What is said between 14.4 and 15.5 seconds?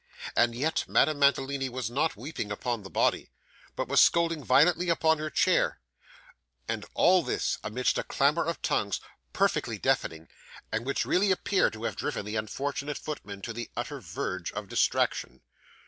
of distraction.